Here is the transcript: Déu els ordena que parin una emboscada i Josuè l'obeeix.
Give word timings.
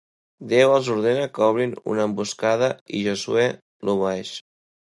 Déu 0.53 0.71
els 0.77 0.87
ordena 0.95 1.27
que 1.35 1.49
parin 1.57 1.75
una 1.93 2.07
emboscada 2.11 2.73
i 3.01 3.05
Josuè 3.11 3.47
l'obeeix. 3.91 4.35